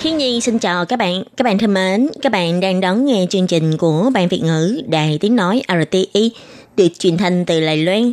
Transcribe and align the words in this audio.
Khiến 0.00 0.18
Nhi 0.18 0.40
xin 0.40 0.58
chào 0.58 0.84
các 0.84 0.96
bạn. 0.96 1.22
Các 1.36 1.44
bạn 1.44 1.58
thân 1.58 1.74
mến, 1.74 2.08
các 2.22 2.32
bạn 2.32 2.60
đang 2.60 2.80
đón 2.80 3.04
nghe 3.04 3.26
chương 3.30 3.46
trình 3.46 3.76
của 3.76 4.10
Ban 4.14 4.28
Việt 4.28 4.42
ngữ 4.42 4.82
Đài 4.88 5.18
Tiếng 5.20 5.36
Nói 5.36 5.62
RTI 5.68 6.30
được 6.76 6.88
truyền 6.98 7.16
thanh 7.16 7.44
từ 7.44 7.60
Lài 7.60 7.76
Loan. 7.76 8.12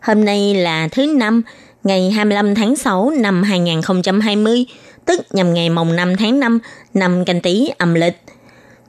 Hôm 0.00 0.24
nay 0.24 0.54
là 0.54 0.88
thứ 0.88 1.06
năm, 1.06 1.42
ngày 1.84 2.10
25 2.10 2.54
tháng 2.54 2.76
6 2.76 3.10
năm 3.10 3.42
2020, 3.42 4.64
tức 5.04 5.20
nhằm 5.30 5.54
ngày 5.54 5.70
mồng 5.70 5.96
5 5.96 6.16
tháng 6.16 6.40
5 6.40 6.58
năm 6.94 7.24
canh 7.24 7.40
Tý 7.40 7.70
âm 7.78 7.94
lịch. 7.94 8.20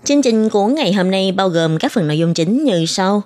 Chương 0.03 0.21
trình 0.21 0.49
của 0.49 0.67
ngày 0.67 0.93
hôm 0.93 1.11
nay 1.11 1.31
bao 1.31 1.49
gồm 1.49 1.77
các 1.77 1.91
phần 1.91 2.07
nội 2.07 2.17
dung 2.17 2.33
chính 2.33 2.63
như 2.63 2.85
sau. 2.85 3.21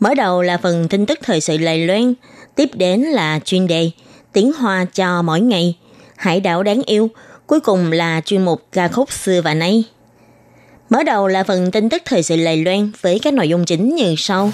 Mở 0.00 0.14
đầu 0.14 0.42
là 0.42 0.56
phần 0.56 0.88
tin 0.88 1.06
tức 1.06 1.18
thời 1.22 1.40
sự 1.40 1.58
Lài 1.58 1.86
Loan, 1.86 2.14
tiếp 2.54 2.70
đến 2.74 3.00
là 3.00 3.40
chuyên 3.44 3.66
đề 3.66 3.90
Tiếng 4.32 4.52
Hoa 4.52 4.86
cho 4.94 5.22
mỗi 5.22 5.40
ngày, 5.40 5.76
Hải 6.16 6.40
đảo 6.40 6.62
đáng 6.62 6.82
yêu, 6.86 7.10
cuối 7.46 7.60
cùng 7.60 7.92
là 7.92 8.20
chuyên 8.24 8.44
mục 8.44 8.62
ca 8.72 8.88
khúc 8.88 9.12
xưa 9.12 9.40
và 9.40 9.54
nay. 9.54 9.84
Mở 10.90 11.02
đầu 11.02 11.28
là 11.28 11.44
phần 11.44 11.70
tin 11.70 11.88
tức 11.88 12.02
thời 12.04 12.22
sự 12.22 12.36
Lầy 12.36 12.56
Loan 12.56 12.90
với 13.00 13.18
các 13.18 13.34
nội 13.34 13.48
dung 13.48 13.64
chính 13.64 13.94
như 13.96 14.14
sau. 14.18 14.50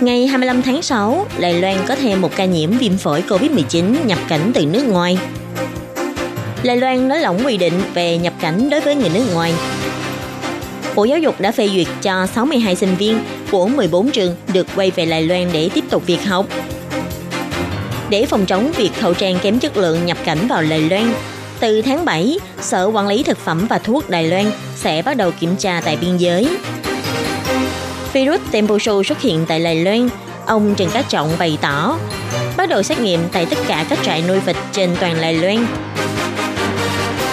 Ngày 0.00 0.26
25 0.26 0.62
tháng 0.62 0.82
6, 0.82 1.26
Đài 1.38 1.60
Loan 1.60 1.76
có 1.88 1.96
thêm 1.96 2.20
một 2.20 2.30
ca 2.36 2.44
nhiễm 2.44 2.70
viêm 2.70 2.96
phổi 2.96 3.22
COVID-19 3.28 4.06
nhập 4.06 4.18
cảnh 4.28 4.52
từ 4.54 4.66
nước 4.66 4.82
ngoài. 4.88 5.18
Đài 6.64 6.76
Loan 6.76 7.08
nới 7.08 7.20
lỏng 7.20 7.46
quy 7.46 7.56
định 7.56 7.80
về 7.94 8.18
nhập 8.18 8.32
cảnh 8.40 8.70
đối 8.70 8.80
với 8.80 8.94
người 8.94 9.10
nước 9.14 9.24
ngoài. 9.34 9.54
Bộ 10.94 11.04
Giáo 11.04 11.18
dục 11.18 11.40
đã 11.40 11.52
phê 11.52 11.68
duyệt 11.68 11.86
cho 12.02 12.26
62 12.26 12.76
sinh 12.76 12.96
viên 12.96 13.18
của 13.50 13.68
14 13.68 14.10
trường 14.10 14.36
được 14.52 14.66
quay 14.76 14.90
về 14.90 15.06
Đài 15.06 15.22
Loan 15.22 15.48
để 15.52 15.70
tiếp 15.74 15.84
tục 15.90 16.06
việc 16.06 16.24
học. 16.24 16.46
Để 18.10 18.26
phòng 18.26 18.46
chống 18.46 18.72
việc 18.72 18.90
khẩu 19.00 19.14
trang 19.14 19.38
kém 19.42 19.58
chất 19.58 19.76
lượng 19.76 20.06
nhập 20.06 20.18
cảnh 20.24 20.46
vào 20.48 20.62
Đài 20.62 20.80
Loan, 20.80 21.14
từ 21.60 21.82
tháng 21.82 22.04
7, 22.04 22.38
Sở 22.60 22.90
Quản 22.94 23.08
lý 23.08 23.22
Thực 23.22 23.38
phẩm 23.38 23.66
và 23.68 23.78
Thuốc 23.78 24.10
Đài 24.10 24.26
Loan 24.26 24.50
sẽ 24.76 25.02
bắt 25.02 25.16
đầu 25.16 25.30
kiểm 25.40 25.56
tra 25.56 25.80
tại 25.84 25.96
biên 25.96 26.16
giới. 26.16 26.48
Virus 28.12 28.40
Temposo 28.50 29.02
xuất 29.02 29.20
hiện 29.20 29.44
tại 29.48 29.60
Đài 29.60 29.84
Loan, 29.84 30.08
ông 30.46 30.74
Trần 30.74 30.90
Cát 30.90 31.08
Trọng 31.08 31.32
bày 31.38 31.58
tỏ 31.60 31.98
bắt 32.56 32.68
đầu 32.68 32.82
xét 32.82 33.00
nghiệm 33.00 33.20
tại 33.32 33.46
tất 33.46 33.58
cả 33.68 33.86
các 33.88 33.98
trại 34.02 34.22
nuôi 34.28 34.40
vịt 34.40 34.56
trên 34.72 34.96
toàn 35.00 35.16
Đài 35.20 35.34
Loan. 35.34 35.66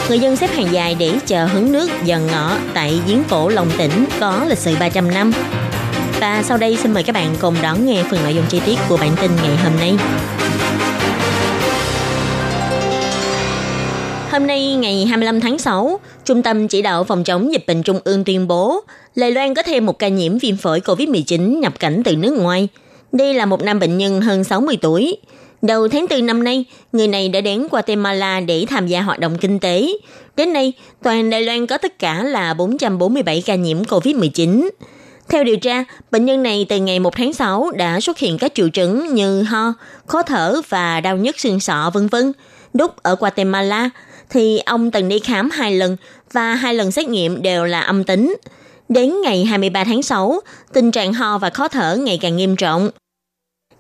Người 0.10 0.20
dân 0.20 0.36
xếp 0.36 0.50
hàng 0.56 0.68
dài 0.72 0.96
để 1.00 1.12
chờ 1.26 1.46
hứng 1.46 1.72
nước 1.72 1.90
dần 2.04 2.28
ngõ 2.28 2.58
tại 2.74 3.00
giếng 3.08 3.24
cổ 3.30 3.50
Long 3.50 3.72
Tỉnh 3.78 4.06
có 4.20 4.46
lịch 4.48 4.58
sử 4.58 4.76
300 4.80 5.12
năm. 5.12 5.32
Và 6.20 6.44
sau 6.44 6.58
đây 6.58 6.78
xin 6.84 6.94
mời 6.94 7.04
các 7.04 7.14
bạn 7.14 7.36
cùng 7.40 7.56
đón 7.62 7.86
nghe 7.86 8.04
phần 8.12 8.24
nội 8.24 8.34
dung 8.36 8.46
chi 8.50 8.62
tiết 8.66 8.80
của 8.90 8.98
bản 8.98 9.12
tin 9.22 9.32
ngày 9.44 9.58
hôm 9.64 9.76
nay. 9.80 9.96
Hôm 14.32 14.48
nay 14.48 14.76
ngày 14.76 15.06
25 15.06 15.42
tháng 15.42 15.60
6, 15.60 16.00
Trung 16.26 16.44
tâm 16.44 16.68
Chỉ 16.68 16.82
đạo 16.82 17.04
Phòng 17.04 17.24
chống 17.24 17.54
dịch 17.54 17.68
bệnh 17.68 17.84
Trung 17.84 18.00
ương 18.04 18.24
tuyên 18.24 18.48
bố 18.48 18.82
Đài 19.16 19.32
Loan 19.32 19.54
có 19.54 19.64
thêm 19.64 19.86
một 19.86 20.00
ca 20.00 20.08
nhiễm 20.08 20.38
viêm 20.38 20.58
phổi 20.58 20.80
COVID-19 20.80 21.60
nhập 21.60 21.80
cảnh 21.80 22.02
từ 22.06 22.16
nước 22.16 22.38
ngoài. 22.38 22.68
Đây 23.12 23.34
là 23.34 23.46
một 23.46 23.62
nam 23.62 23.80
bệnh 23.80 23.98
nhân 23.98 24.22
hơn 24.22 24.44
60 24.44 24.78
tuổi. 24.82 25.18
Đầu 25.62 25.88
tháng 25.88 26.06
4 26.10 26.26
năm 26.26 26.44
nay, 26.44 26.66
người 26.92 27.08
này 27.08 27.30
đã 27.30 27.42
đến 27.42 27.68
Guatemala 27.72 28.40
để 28.40 28.66
tham 28.70 28.88
gia 28.88 29.02
hoạt 29.02 29.20
động 29.20 29.38
kinh 29.38 29.60
tế. 29.60 29.88
Đến 30.36 30.54
nay, 30.54 30.74
toàn 31.04 31.30
Đài 31.30 31.42
Loan 31.42 31.68
có 31.68 31.78
tất 31.78 32.00
cả 32.00 32.24
là 32.24 32.54
447 32.54 33.44
ca 33.46 33.56
nhiễm 33.56 33.84
COVID-19. 33.84 34.70
Theo 35.30 35.44
điều 35.44 35.58
tra, 35.58 35.84
bệnh 36.12 36.26
nhân 36.26 36.44
này 36.44 36.66
từ 36.70 36.78
ngày 36.78 37.00
1 37.00 37.16
tháng 37.16 37.34
6 37.34 37.72
đã 37.72 38.00
xuất 38.00 38.18
hiện 38.18 38.38
các 38.38 38.52
triệu 38.56 38.70
chứng 38.70 39.16
như 39.16 39.44
ho, 39.44 39.74
khó 40.06 40.22
thở 40.22 40.62
và 40.70 41.02
đau 41.02 41.18
nhức 41.18 41.40
xương 41.40 41.60
sọ 41.60 41.92
vân 41.94 42.08
vân. 42.08 42.32
Đúc 42.74 43.04
ở 43.04 43.16
Guatemala 43.16 43.90
thì 44.32 44.60
ông 44.66 44.92
từng 44.92 45.10
đi 45.10 45.20
khám 45.20 45.50
hai 45.50 45.76
lần 45.76 45.98
và 46.32 46.56
hai 46.56 46.74
lần 46.74 46.92
xét 46.92 47.08
nghiệm 47.08 47.42
đều 47.42 47.66
là 47.66 47.82
âm 47.82 48.04
tính. 48.04 48.36
Đến 48.90 49.22
ngày 49.24 49.46
23 49.46 49.84
tháng 49.84 50.02
6, 50.02 50.40
tình 50.74 50.92
trạng 50.92 51.14
ho 51.14 51.38
và 51.38 51.50
khó 51.50 51.68
thở 51.68 51.98
ngày 52.02 52.20
càng 52.22 52.38
nghiêm 52.38 52.56
trọng. 52.56 52.90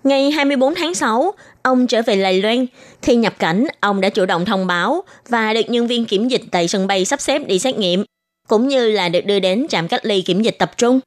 Ngày 0.03 0.31
24 0.31 0.75
tháng 0.75 0.93
6, 0.93 1.33
ông 1.61 1.87
trở 1.87 2.01
về 2.01 2.15
Lài 2.15 2.41
Loan. 2.41 2.65
Khi 3.01 3.15
nhập 3.15 3.33
cảnh, 3.39 3.67
ông 3.79 4.01
đã 4.01 4.09
chủ 4.09 4.25
động 4.25 4.45
thông 4.45 4.67
báo 4.67 5.03
và 5.29 5.53
được 5.53 5.69
nhân 5.69 5.87
viên 5.87 6.05
kiểm 6.05 6.27
dịch 6.27 6.41
tại 6.51 6.67
sân 6.67 6.87
bay 6.87 7.05
sắp 7.05 7.21
xếp 7.21 7.47
đi 7.47 7.59
xét 7.59 7.77
nghiệm, 7.77 8.03
cũng 8.47 8.67
như 8.67 8.91
là 8.91 9.09
được 9.09 9.25
đưa 9.25 9.39
đến 9.39 9.67
trạm 9.69 9.87
cách 9.87 10.05
ly 10.05 10.21
kiểm 10.21 10.41
dịch 10.41 10.55
tập 10.59 10.71
trung. 10.77 10.99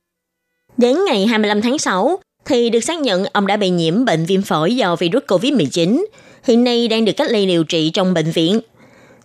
Đến 0.76 0.98
ngày 1.06 1.26
25 1.26 1.62
tháng 1.62 1.78
6, 1.78 2.18
thì 2.44 2.70
được 2.70 2.80
xác 2.80 3.00
nhận 3.00 3.24
ông 3.32 3.46
đã 3.46 3.56
bị 3.56 3.70
nhiễm 3.70 4.04
bệnh 4.04 4.24
viêm 4.24 4.42
phổi 4.42 4.76
do 4.76 4.96
virus 4.96 5.22
COVID-19. 5.22 6.04
Hiện 6.44 6.64
nay 6.64 6.88
đang 6.88 7.04
được 7.04 7.12
cách 7.16 7.30
ly 7.30 7.46
điều 7.46 7.64
trị 7.64 7.90
trong 7.90 8.14
bệnh 8.14 8.30
viện. 8.30 8.60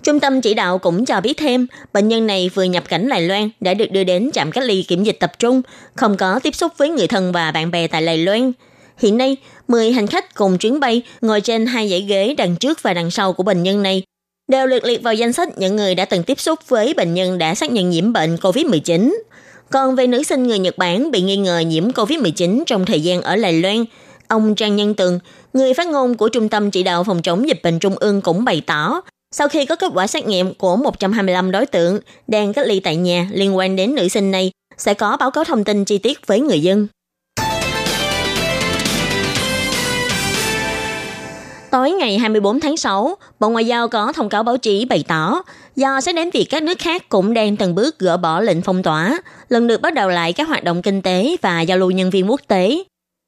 Trung 0.03 0.19
tâm 0.19 0.41
chỉ 0.41 0.53
đạo 0.53 0.77
cũng 0.77 1.05
cho 1.05 1.21
biết 1.21 1.37
thêm, 1.37 1.67
bệnh 1.93 2.07
nhân 2.07 2.27
này 2.27 2.49
vừa 2.53 2.63
nhập 2.63 2.83
cảnh 2.89 3.09
Đài 3.09 3.21
Loan 3.21 3.49
đã 3.59 3.73
được 3.73 3.91
đưa 3.91 4.03
đến 4.03 4.31
trạm 4.33 4.51
cách 4.51 4.63
ly 4.63 4.85
kiểm 4.87 5.03
dịch 5.03 5.19
tập 5.19 5.39
trung, 5.39 5.61
không 5.95 6.17
có 6.17 6.39
tiếp 6.43 6.55
xúc 6.55 6.71
với 6.77 6.89
người 6.89 7.07
thân 7.07 7.31
và 7.31 7.51
bạn 7.51 7.71
bè 7.71 7.87
tại 7.87 8.05
Đài 8.05 8.17
Loan. 8.17 8.51
Hiện 8.97 9.17
nay, 9.17 9.37
10 9.67 9.91
hành 9.91 10.07
khách 10.07 10.35
cùng 10.35 10.57
chuyến 10.57 10.79
bay 10.79 11.01
ngồi 11.21 11.41
trên 11.41 11.65
hai 11.65 11.89
dãy 11.89 12.01
ghế 12.01 12.35
đằng 12.37 12.55
trước 12.55 12.83
và 12.83 12.93
đằng 12.93 13.11
sau 13.11 13.33
của 13.33 13.43
bệnh 13.43 13.63
nhân 13.63 13.83
này 13.83 14.03
đều 14.47 14.67
được 14.67 14.83
liệt 14.83 15.03
vào 15.03 15.13
danh 15.13 15.33
sách 15.33 15.57
những 15.57 15.75
người 15.75 15.95
đã 15.95 16.05
từng 16.05 16.23
tiếp 16.23 16.39
xúc 16.39 16.59
với 16.67 16.93
bệnh 16.93 17.13
nhân 17.13 17.37
đã 17.37 17.55
xác 17.55 17.71
nhận 17.71 17.89
nhiễm 17.89 18.13
bệnh 18.13 18.35
COVID-19. 18.35 19.15
Còn 19.71 19.95
về 19.95 20.07
nữ 20.07 20.23
sinh 20.23 20.47
người 20.47 20.59
Nhật 20.59 20.77
Bản 20.77 21.11
bị 21.11 21.21
nghi 21.21 21.37
ngờ 21.37 21.59
nhiễm 21.59 21.89
COVID-19 21.89 22.63
trong 22.65 22.85
thời 22.85 23.01
gian 23.01 23.21
ở 23.21 23.35
Đài 23.35 23.53
Loan, 23.61 23.85
ông 24.27 24.55
Trang 24.55 24.75
Nhân 24.75 24.93
Tường, 24.93 25.19
người 25.53 25.73
phát 25.73 25.87
ngôn 25.87 26.17
của 26.17 26.29
Trung 26.29 26.49
tâm 26.49 26.71
Chỉ 26.71 26.83
đạo 26.83 27.03
Phòng 27.03 27.21
chống 27.21 27.47
dịch 27.47 27.63
bệnh 27.63 27.79
Trung 27.79 27.95
ương 27.99 28.21
cũng 28.21 28.45
bày 28.45 28.61
tỏ, 28.65 29.01
sau 29.31 29.47
khi 29.47 29.65
có 29.65 29.75
kết 29.75 29.91
quả 29.93 30.07
xét 30.07 30.25
nghiệm 30.25 30.53
của 30.53 30.75
125 30.75 31.51
đối 31.51 31.65
tượng 31.65 31.99
đang 32.27 32.53
cách 32.53 32.67
ly 32.67 32.79
tại 32.79 32.95
nhà 32.95 33.27
liên 33.31 33.57
quan 33.57 33.75
đến 33.75 33.95
nữ 33.95 34.07
sinh 34.07 34.31
này, 34.31 34.51
sẽ 34.77 34.93
có 34.93 35.17
báo 35.17 35.31
cáo 35.31 35.43
thông 35.43 35.63
tin 35.63 35.85
chi 35.85 35.97
tiết 35.97 36.27
với 36.27 36.39
người 36.39 36.59
dân. 36.59 36.87
Tối 41.71 41.91
ngày 41.91 42.17
24 42.17 42.59
tháng 42.59 42.77
6, 42.77 43.17
Bộ 43.39 43.49
Ngoại 43.49 43.65
giao 43.65 43.87
có 43.87 44.13
thông 44.13 44.29
cáo 44.29 44.43
báo 44.43 44.57
chí 44.57 44.85
bày 44.85 45.03
tỏ, 45.07 45.41
do 45.75 46.01
sẽ 46.01 46.13
đến 46.13 46.29
việc 46.33 46.45
các 46.49 46.63
nước 46.63 46.79
khác 46.79 47.09
cũng 47.09 47.33
đang 47.33 47.57
từng 47.57 47.75
bước 47.75 47.99
gỡ 47.99 48.17
bỏ 48.17 48.41
lệnh 48.41 48.61
phong 48.61 48.83
tỏa, 48.83 49.17
lần 49.49 49.67
lượt 49.67 49.81
bắt 49.81 49.93
đầu 49.93 50.09
lại 50.09 50.33
các 50.33 50.47
hoạt 50.47 50.63
động 50.63 50.81
kinh 50.81 51.01
tế 51.01 51.35
và 51.41 51.61
giao 51.61 51.77
lưu 51.77 51.91
nhân 51.91 52.09
viên 52.09 52.29
quốc 52.29 52.41
tế. 52.47 52.83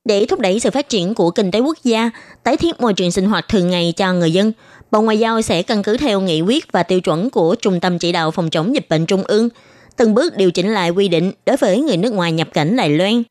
Để 0.05 0.25
thúc 0.25 0.39
đẩy 0.39 0.59
sự 0.59 0.71
phát 0.71 0.89
triển 0.89 1.13
của 1.13 1.31
kinh 1.31 1.51
tế 1.51 1.59
quốc 1.59 1.77
gia, 1.83 2.09
tái 2.43 2.57
thiết 2.57 2.81
môi 2.81 2.93
trường 2.93 3.11
sinh 3.11 3.25
hoạt 3.25 3.47
thường 3.47 3.69
ngày 3.69 3.93
cho 3.97 4.13
người 4.13 4.33
dân, 4.33 4.51
Bộ 4.91 5.01
Ngoại 5.01 5.19
giao 5.19 5.41
sẽ 5.41 5.61
căn 5.61 5.83
cứ 5.83 5.97
theo 5.97 6.21
nghị 6.21 6.41
quyết 6.41 6.71
và 6.71 6.83
tiêu 6.83 7.01
chuẩn 7.01 7.29
của 7.29 7.55
Trung 7.55 7.79
tâm 7.79 7.99
Chỉ 7.99 8.11
đạo 8.11 8.31
Phòng 8.31 8.49
chống 8.49 8.75
dịch 8.75 8.89
bệnh 8.89 9.05
Trung 9.05 9.23
ương, 9.23 9.49
từng 9.97 10.13
bước 10.13 10.37
điều 10.37 10.51
chỉnh 10.51 10.73
lại 10.73 10.89
quy 10.89 11.07
định 11.07 11.31
đối 11.45 11.57
với 11.57 11.81
người 11.81 11.97
nước 11.97 12.13
ngoài 12.13 12.31
nhập 12.31 12.47
cảnh 12.53 12.75
Đài 12.75 12.89
Loan. 12.89 13.23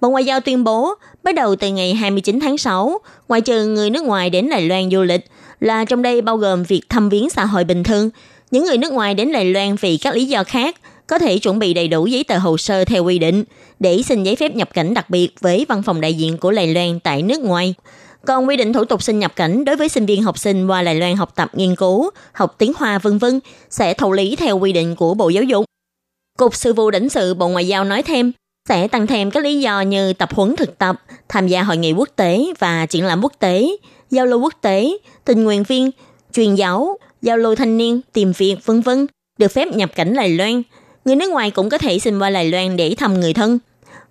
Bộ 0.00 0.10
Ngoại 0.10 0.24
giao 0.24 0.40
tuyên 0.40 0.64
bố, 0.64 0.94
bắt 1.22 1.34
đầu 1.34 1.56
từ 1.56 1.68
ngày 1.68 1.94
29 1.94 2.40
tháng 2.40 2.58
6, 2.58 2.98
ngoại 3.28 3.40
trừ 3.40 3.66
người 3.66 3.90
nước 3.90 4.04
ngoài 4.04 4.30
đến 4.30 4.48
Đài 4.50 4.68
Loan 4.68 4.90
du 4.90 5.02
lịch, 5.02 5.24
là 5.60 5.84
trong 5.84 6.02
đây 6.02 6.22
bao 6.22 6.36
gồm 6.36 6.62
việc 6.62 6.82
thăm 6.88 7.08
viếng 7.08 7.30
xã 7.30 7.44
hội 7.44 7.64
bình 7.64 7.84
thường, 7.84 8.10
những 8.50 8.64
người 8.64 8.78
nước 8.78 8.92
ngoài 8.92 9.14
đến 9.14 9.32
Đài 9.32 9.44
Loan 9.44 9.76
vì 9.76 9.96
các 9.96 10.14
lý 10.14 10.24
do 10.24 10.44
khác 10.44 10.76
có 11.06 11.18
thể 11.18 11.38
chuẩn 11.38 11.58
bị 11.58 11.74
đầy 11.74 11.88
đủ 11.88 12.06
giấy 12.06 12.24
tờ 12.24 12.38
hồ 12.38 12.56
sơ 12.56 12.84
theo 12.84 13.04
quy 13.04 13.18
định 13.18 13.44
để 13.78 14.02
xin 14.02 14.22
giấy 14.22 14.36
phép 14.36 14.56
nhập 14.56 14.74
cảnh 14.74 14.94
đặc 14.94 15.10
biệt 15.10 15.28
với 15.40 15.66
văn 15.68 15.82
phòng 15.82 16.00
đại 16.00 16.14
diện 16.14 16.38
của 16.38 16.52
Đài 16.52 16.74
Loan 16.74 17.00
tại 17.00 17.22
nước 17.22 17.40
ngoài. 17.40 17.74
Còn 18.26 18.48
quy 18.48 18.56
định 18.56 18.72
thủ 18.72 18.84
tục 18.84 19.02
xin 19.02 19.18
nhập 19.18 19.36
cảnh 19.36 19.64
đối 19.64 19.76
với 19.76 19.88
sinh 19.88 20.06
viên 20.06 20.22
học 20.22 20.38
sinh 20.38 20.66
qua 20.66 20.82
Đài 20.82 20.94
Loan 20.94 21.16
học 21.16 21.36
tập 21.36 21.50
nghiên 21.52 21.76
cứu, 21.76 22.10
học 22.32 22.54
tiếng 22.58 22.72
Hoa 22.76 22.98
vân 22.98 23.18
vân 23.18 23.40
sẽ 23.70 23.94
thụ 23.94 24.12
lý 24.12 24.36
theo 24.36 24.58
quy 24.58 24.72
định 24.72 24.96
của 24.96 25.14
Bộ 25.14 25.28
Giáo 25.28 25.42
dục. 25.42 25.64
Cục 26.38 26.54
Sự 26.54 26.72
vụ 26.72 26.90
lãnh 26.90 27.08
sự 27.08 27.34
Bộ 27.34 27.48
Ngoại 27.48 27.66
giao 27.66 27.84
nói 27.84 28.02
thêm, 28.02 28.32
sẽ 28.68 28.88
tăng 28.88 29.06
thêm 29.06 29.30
các 29.30 29.44
lý 29.44 29.60
do 29.60 29.80
như 29.80 30.12
tập 30.12 30.34
huấn 30.34 30.56
thực 30.56 30.78
tập, 30.78 31.02
tham 31.28 31.48
gia 31.48 31.62
hội 31.62 31.76
nghị 31.76 31.92
quốc 31.92 32.08
tế 32.16 32.46
và 32.58 32.86
triển 32.86 33.04
lãm 33.04 33.22
quốc 33.22 33.32
tế, 33.38 33.76
giao 34.10 34.26
lưu 34.26 34.40
quốc 34.40 34.54
tế, 34.60 34.98
tình 35.24 35.44
nguyện 35.44 35.62
viên, 35.62 35.90
truyền 36.32 36.54
giáo, 36.54 36.98
giao 37.22 37.36
lưu 37.36 37.54
thanh 37.54 37.78
niên, 37.78 38.00
tìm 38.12 38.32
việc 38.32 38.56
vân 38.64 38.80
vân 38.80 39.06
được 39.38 39.48
phép 39.48 39.68
nhập 39.68 39.90
cảnh 39.94 40.14
Đài 40.14 40.28
Loan. 40.28 40.62
Người 41.04 41.16
nước 41.16 41.30
ngoài 41.30 41.50
cũng 41.50 41.68
có 41.68 41.78
thể 41.78 41.98
xin 41.98 42.18
qua 42.18 42.30
Đài 42.30 42.50
Loan 42.50 42.76
để 42.76 42.94
thăm 42.98 43.20
người 43.20 43.34
thân. 43.34 43.58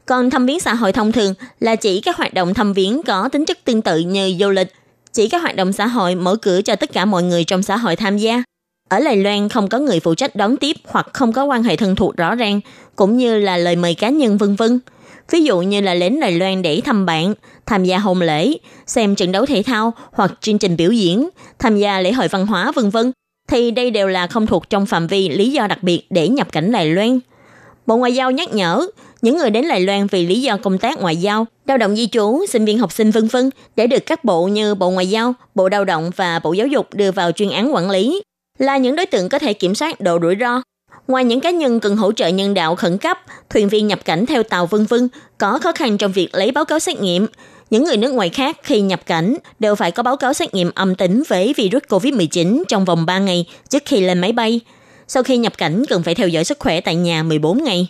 Còn 0.05 0.29
thăm 0.29 0.45
viếng 0.45 0.59
xã 0.59 0.73
hội 0.73 0.91
thông 0.91 1.11
thường 1.11 1.33
là 1.59 1.75
chỉ 1.75 2.01
các 2.01 2.17
hoạt 2.17 2.33
động 2.33 2.53
thăm 2.53 2.73
viếng 2.73 3.03
có 3.03 3.29
tính 3.29 3.45
chất 3.45 3.63
tương 3.63 3.81
tự 3.81 3.99
như 3.99 4.35
du 4.39 4.49
lịch, 4.49 4.73
chỉ 5.13 5.29
các 5.29 5.41
hoạt 5.41 5.55
động 5.55 5.73
xã 5.73 5.87
hội 5.87 6.15
mở 6.15 6.35
cửa 6.35 6.61
cho 6.61 6.75
tất 6.75 6.93
cả 6.93 7.05
mọi 7.05 7.23
người 7.23 7.43
trong 7.43 7.63
xã 7.63 7.77
hội 7.77 7.95
tham 7.95 8.17
gia. 8.17 8.43
ở 8.89 8.99
Lài 8.99 9.17
Loan 9.17 9.49
không 9.49 9.69
có 9.69 9.79
người 9.79 9.99
phụ 9.99 10.15
trách 10.15 10.35
đón 10.35 10.57
tiếp 10.57 10.75
hoặc 10.85 11.07
không 11.13 11.33
có 11.33 11.43
quan 11.43 11.63
hệ 11.63 11.75
thân 11.75 11.95
thuộc 11.95 12.17
rõ 12.17 12.35
ràng, 12.35 12.59
cũng 12.95 13.17
như 13.17 13.39
là 13.39 13.57
lời 13.57 13.75
mời 13.75 13.93
cá 13.95 14.09
nhân 14.09 14.37
vân 14.37 14.55
vân. 14.55 14.79
Ví 15.31 15.43
dụ 15.43 15.61
như 15.61 15.81
là 15.81 15.95
đến 15.95 16.19
Đài 16.19 16.31
Loan 16.31 16.61
để 16.61 16.81
thăm 16.85 17.05
bạn, 17.05 17.33
tham 17.65 17.83
gia 17.83 17.97
hôn 17.97 18.21
lễ, 18.21 18.53
xem 18.87 19.15
trận 19.15 19.31
đấu 19.31 19.45
thể 19.45 19.63
thao 19.65 19.93
hoặc 20.11 20.33
chương 20.41 20.57
trình 20.57 20.77
biểu 20.77 20.91
diễn, 20.91 21.29
tham 21.59 21.77
gia 21.77 21.99
lễ 21.99 22.11
hội 22.11 22.27
văn 22.27 22.47
hóa 22.47 22.71
vân 22.71 22.89
vân, 22.89 23.11
thì 23.49 23.71
đây 23.71 23.91
đều 23.91 24.07
là 24.07 24.27
không 24.27 24.47
thuộc 24.47 24.69
trong 24.69 24.85
phạm 24.85 25.07
vi 25.07 25.29
lý 25.29 25.51
do 25.51 25.67
đặc 25.67 25.83
biệt 25.83 26.07
để 26.09 26.27
nhập 26.27 26.51
cảnh 26.51 26.71
Đài 26.71 26.89
Loan. 26.89 27.19
Bộ 27.85 27.97
Ngoại 27.97 28.13
giao 28.13 28.31
nhắc 28.31 28.53
nhở, 28.53 28.87
những 29.25 29.37
người 29.37 29.49
đến 29.49 29.67
Đài 29.67 29.81
Loan 29.81 30.07
vì 30.07 30.25
lý 30.25 30.41
do 30.41 30.57
công 30.57 30.77
tác 30.77 31.01
ngoại 31.01 31.17
giao, 31.17 31.47
lao 31.65 31.77
động 31.77 31.95
di 31.95 32.07
trú, 32.07 32.45
sinh 32.49 32.65
viên 32.65 32.79
học 32.79 32.91
sinh 32.91 33.11
vân 33.11 33.27
vân 33.27 33.49
để 33.75 33.87
được 33.87 34.05
các 34.05 34.23
bộ 34.23 34.47
như 34.47 34.75
Bộ 34.75 34.89
Ngoại 34.89 35.09
giao, 35.09 35.33
Bộ 35.55 35.69
Lao 35.69 35.85
động 35.85 36.11
và 36.15 36.39
Bộ 36.39 36.53
Giáo 36.53 36.67
dục 36.67 36.87
đưa 36.93 37.11
vào 37.11 37.31
chuyên 37.31 37.49
án 37.49 37.73
quản 37.73 37.89
lý, 37.89 38.21
là 38.59 38.77
những 38.77 38.95
đối 38.95 39.05
tượng 39.05 39.29
có 39.29 39.39
thể 39.39 39.53
kiểm 39.53 39.75
soát 39.75 40.01
độ 40.01 40.19
rủi 40.21 40.35
ro. 40.39 40.61
Ngoài 41.07 41.23
những 41.23 41.39
cá 41.39 41.51
nhân 41.51 41.79
cần 41.79 41.97
hỗ 41.97 42.11
trợ 42.11 42.27
nhân 42.27 42.53
đạo 42.53 42.75
khẩn 42.75 42.97
cấp, 42.97 43.17
thuyền 43.49 43.69
viên 43.69 43.87
nhập 43.87 43.99
cảnh 44.05 44.25
theo 44.25 44.43
tàu 44.43 44.65
vân 44.65 44.85
vân 44.85 45.09
có 45.37 45.59
khó 45.59 45.71
khăn 45.71 45.97
trong 45.97 46.11
việc 46.11 46.29
lấy 46.35 46.51
báo 46.51 46.65
cáo 46.65 46.79
xét 46.79 46.99
nghiệm, 46.99 47.27
những 47.69 47.83
người 47.83 47.97
nước 47.97 48.11
ngoài 48.11 48.29
khác 48.29 48.57
khi 48.63 48.81
nhập 48.81 49.05
cảnh 49.05 49.35
đều 49.59 49.75
phải 49.75 49.91
có 49.91 50.03
báo 50.03 50.17
cáo 50.17 50.33
xét 50.33 50.53
nghiệm 50.53 50.71
âm 50.75 50.95
tính 50.95 51.23
với 51.27 51.53
virus 51.57 51.83
COVID-19 51.89 52.63
trong 52.67 52.85
vòng 52.85 53.05
3 53.05 53.19
ngày 53.19 53.45
trước 53.69 53.83
khi 53.85 54.01
lên 54.01 54.19
máy 54.19 54.31
bay. 54.31 54.59
Sau 55.07 55.23
khi 55.23 55.37
nhập 55.37 55.57
cảnh 55.57 55.83
cần 55.89 56.03
phải 56.03 56.15
theo 56.15 56.27
dõi 56.27 56.43
sức 56.43 56.59
khỏe 56.59 56.81
tại 56.81 56.95
nhà 56.95 57.23
14 57.23 57.63
ngày. 57.63 57.87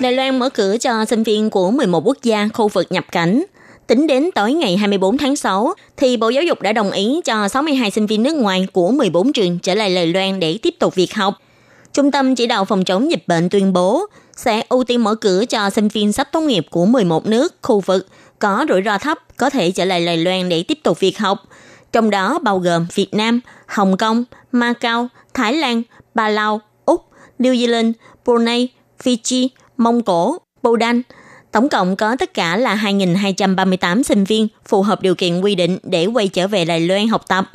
Đài 0.00 0.12
Loan 0.12 0.38
mở 0.38 0.48
cửa 0.48 0.76
cho 0.80 1.04
sinh 1.04 1.22
viên 1.22 1.50
của 1.50 1.70
11 1.70 2.02
quốc 2.06 2.18
gia 2.22 2.48
khu 2.54 2.68
vực 2.68 2.86
nhập 2.90 3.04
cảnh. 3.12 3.44
Tính 3.86 4.06
đến 4.06 4.30
tối 4.34 4.52
ngày 4.52 4.76
24 4.76 5.18
tháng 5.18 5.36
6, 5.36 5.74
thì 5.96 6.16
Bộ 6.16 6.28
Giáo 6.28 6.42
dục 6.42 6.62
đã 6.62 6.72
đồng 6.72 6.90
ý 6.90 7.20
cho 7.24 7.48
62 7.48 7.90
sinh 7.90 8.06
viên 8.06 8.22
nước 8.22 8.36
ngoài 8.36 8.68
của 8.72 8.90
14 8.90 9.32
trường 9.32 9.58
trở 9.58 9.74
lại 9.74 9.94
Đài 9.94 10.06
Loan 10.06 10.40
để 10.40 10.58
tiếp 10.62 10.74
tục 10.78 10.94
việc 10.94 11.14
học. 11.14 11.34
Trung 11.92 12.10
tâm 12.10 12.34
chỉ 12.34 12.46
đạo 12.46 12.64
phòng 12.64 12.84
chống 12.84 13.10
dịch 13.10 13.28
bệnh 13.28 13.48
tuyên 13.48 13.72
bố 13.72 14.06
sẽ 14.36 14.62
ưu 14.68 14.84
tiên 14.84 15.04
mở 15.04 15.14
cửa 15.14 15.44
cho 15.48 15.70
sinh 15.70 15.88
viên 15.88 16.12
sắp 16.12 16.28
tốt 16.32 16.40
nghiệp 16.40 16.66
của 16.70 16.86
11 16.86 17.26
nước, 17.26 17.54
khu 17.62 17.80
vực 17.80 18.06
có 18.38 18.66
rủi 18.68 18.82
ro 18.84 18.98
thấp 18.98 19.18
có 19.36 19.50
thể 19.50 19.70
trở 19.70 19.84
lại 19.84 20.06
Đài 20.06 20.16
Loan 20.16 20.48
để 20.48 20.62
tiếp 20.62 20.78
tục 20.82 21.00
việc 21.00 21.18
học. 21.18 21.38
Trong 21.92 22.10
đó 22.10 22.38
bao 22.42 22.58
gồm 22.58 22.86
Việt 22.94 23.14
Nam, 23.14 23.40
Hồng 23.66 23.96
Kông, 23.96 24.24
Macau, 24.52 25.08
Thái 25.34 25.52
Lan, 25.52 25.82
Ba 26.14 26.58
Úc, 26.84 27.04
New 27.38 27.54
Zealand, 27.54 27.92
Brunei, 28.24 28.68
Fiji, 29.04 29.48
Mông 29.80 30.02
Cổ, 30.02 30.38
Bồ 30.62 30.70
Bhutan. 30.70 31.02
Tổng 31.52 31.68
cộng 31.68 31.96
có 31.96 32.16
tất 32.16 32.34
cả 32.34 32.56
là 32.56 32.76
2.238 32.76 34.02
sinh 34.02 34.24
viên 34.24 34.48
phù 34.68 34.82
hợp 34.82 35.02
điều 35.02 35.14
kiện 35.14 35.40
quy 35.40 35.54
định 35.54 35.78
để 35.82 36.06
quay 36.06 36.28
trở 36.28 36.48
về 36.48 36.64
Đài 36.64 36.80
Loan 36.80 37.08
học 37.08 37.28
tập. 37.28 37.50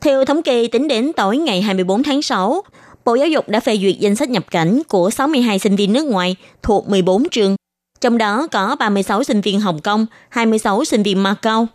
Theo 0.00 0.24
thống 0.24 0.42
kê 0.42 0.68
tính 0.68 0.88
đến 0.88 1.12
tối 1.12 1.36
ngày 1.36 1.62
24 1.62 2.02
tháng 2.02 2.22
6, 2.22 2.62
Bộ 3.04 3.14
Giáo 3.14 3.28
dục 3.28 3.48
đã 3.48 3.60
phê 3.60 3.76
duyệt 3.76 3.96
danh 3.98 4.16
sách 4.16 4.30
nhập 4.30 4.44
cảnh 4.50 4.82
của 4.88 5.10
62 5.10 5.58
sinh 5.58 5.76
viên 5.76 5.92
nước 5.92 6.06
ngoài 6.06 6.36
thuộc 6.62 6.88
14 6.88 7.28
trường, 7.28 7.56
trong 8.00 8.18
đó 8.18 8.46
có 8.52 8.76
36 8.78 9.24
sinh 9.24 9.40
viên 9.40 9.60
Hồng 9.60 9.80
Kông, 9.80 10.06
26 10.28 10.84
sinh 10.84 11.02
viên 11.02 11.22
Macau. 11.22 11.66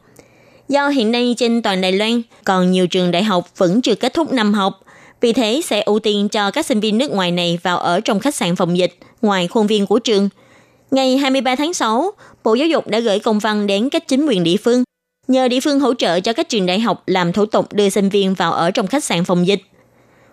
Do 0.70 0.90
hiện 0.90 1.12
nay 1.12 1.36
trên 1.38 1.62
toàn 1.62 1.82
Đài 1.82 1.92
Loan 1.92 2.22
còn 2.44 2.72
nhiều 2.72 2.88
trường 2.88 3.12
đại 3.12 3.24
học 3.24 3.58
vẫn 3.58 3.82
chưa 3.82 3.96
kết 3.96 4.14
thúc 4.14 4.34
năm 4.34 4.54
học, 4.54 4.80
vì 5.22 5.34
thế 5.34 5.62
sẽ 5.64 5.82
ưu 5.82 6.00
tiên 6.00 6.30
cho 6.30 6.52
các 6.52 6.66
sinh 6.66 6.80
viên 6.80 6.98
nước 6.98 7.12
ngoài 7.12 7.32
này 7.32 7.60
vào 7.64 7.78
ở 7.78 8.00
trong 8.00 8.20
khách 8.20 8.36
sạn 8.36 8.56
phòng 8.56 8.78
dịch 8.78 8.98
ngoài 9.22 9.48
khuôn 9.48 9.68
viên 9.68 9.86
của 9.86 10.00
trường. 10.00 10.30
Ngày 10.92 11.18
23 11.18 11.56
tháng 11.56 11.74
6, 11.74 12.12
Bộ 12.44 12.54
Giáo 12.54 12.68
dục 12.68 12.88
đã 12.88 13.00
gửi 13.00 13.20
công 13.20 13.40
văn 13.40 13.68
đến 13.68 13.90
các 13.90 14.08
chính 14.08 14.26
quyền 14.26 14.44
địa 14.44 14.58
phương, 14.58 14.84
nhờ 15.28 15.48
địa 15.48 15.60
phương 15.60 15.80
hỗ 15.80 15.94
trợ 15.94 16.20
cho 16.20 16.34
các 16.34 16.50
trường 16.50 16.66
đại 16.66 16.80
học 16.80 17.04
làm 17.06 17.34
thủ 17.34 17.46
tục 17.46 17.74
đưa 17.74 17.90
sinh 17.90 18.10
viên 18.10 18.34
vào 18.34 18.54
ở 18.54 18.72
trong 18.72 18.88
khách 18.88 19.04
sạn 19.04 19.24
phòng 19.24 19.48
dịch. 19.48 19.62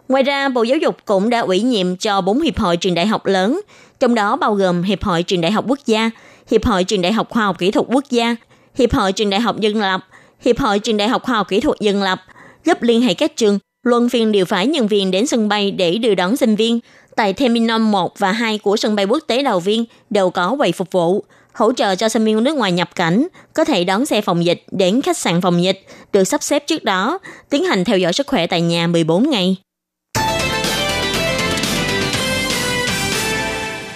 Ngoài 0.09 0.23
ra, 0.23 0.49
Bộ 0.49 0.63
Giáo 0.63 0.79
dục 0.79 0.97
cũng 1.05 1.31
đã 1.31 1.41
ủy 1.41 1.61
nhiệm 1.61 1.97
cho 1.97 2.21
bốn 2.21 2.41
hiệp 2.41 2.59
hội 2.59 2.77
trường 2.77 2.95
đại 2.95 3.07
học 3.07 3.27
lớn, 3.27 3.61
trong 4.01 4.15
đó 4.15 4.37
bao 4.37 4.55
gồm 4.55 4.83
Hiệp 4.83 5.05
hội 5.05 5.23
trường 5.23 5.41
đại 5.41 5.53
học 5.53 5.65
quốc 5.69 5.79
gia, 5.87 6.11
Hiệp 6.51 6.65
hội 6.65 6.85
trường 6.85 7.03
đại 7.03 7.13
học 7.13 7.31
khoa 7.31 7.45
học 7.45 7.59
kỹ 7.59 7.71
thuật 7.71 7.87
quốc 7.89 8.05
gia, 8.11 8.37
Hiệp 8.75 8.93
hội 8.93 9.13
trường 9.13 9.31
đại 9.31 9.41
học 9.41 9.61
dân 9.61 9.77
lập, 9.77 10.07
Hiệp 10.41 10.59
hội 10.59 10.79
trường 10.79 10.97
đại 10.97 11.09
học 11.09 11.23
khoa 11.23 11.35
học 11.35 11.49
kỹ 11.49 11.61
thuật 11.61 11.81
dân 11.81 12.03
lập, 12.03 12.21
giúp 12.65 12.83
liên 12.83 13.03
hệ 13.03 13.15
các 13.15 13.37
trường, 13.37 13.59
luân 13.83 14.09
phiên 14.09 14.33
điều 14.33 14.45
phái 14.45 14.67
nhân 14.67 14.89
viên 14.89 15.11
đến 15.11 15.27
sân 15.27 15.49
bay 15.49 15.71
để 15.71 15.99
đưa 15.99 16.15
đón 16.15 16.37
sinh 16.37 16.57
viên. 16.57 16.81
Tại 17.17 17.33
Terminal 17.33 17.81
1 17.81 18.19
và 18.19 18.33
2 18.33 18.59
của 18.59 18.77
sân 18.77 18.97
bay 18.97 19.05
quốc 19.05 19.19
tế 19.27 19.43
Đào 19.43 19.61
Viên 19.61 19.85
đều 20.11 20.31
có 20.31 20.55
quầy 20.59 20.73
phục 20.73 20.93
vụ, 20.93 21.25
hỗ 21.53 21.73
trợ 21.73 21.95
cho 21.95 22.09
sinh 22.09 22.25
viên 22.25 22.45
nước 22.45 22.57
ngoài 22.57 22.73
nhập 22.73 22.95
cảnh, 22.95 23.27
có 23.55 23.65
thể 23.65 23.85
đón 23.85 24.07
xe 24.07 24.21
phòng 24.21 24.45
dịch 24.45 24.65
đến 24.71 25.03
khách 25.03 25.17
sạn 25.17 25.41
phòng 25.41 25.63
dịch, 25.63 25.81
được 26.13 26.25
sắp 26.25 26.43
xếp 26.43 26.67
trước 26.67 26.85
đó, 26.85 27.19
tiến 27.51 27.65
hành 27.65 27.85
theo 27.85 27.99
dõi 27.99 28.13
sức 28.13 28.27
khỏe 28.27 28.47
tại 28.47 28.61
nhà 28.61 28.87
14 28.87 29.31
ngày. 29.31 29.57